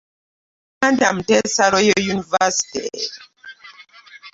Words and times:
Buganda 0.73 1.07
Muteesa 1.15 1.61
I 1.67 1.71
Royal 1.75 2.01
University. 2.15 2.87